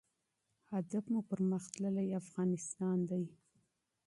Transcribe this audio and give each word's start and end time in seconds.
منزل 0.69 1.03
مو 1.11 1.19
یو 1.21 1.27
پرمختللی 1.31 2.17
افغانستان 2.21 2.97
دی. 3.09 3.23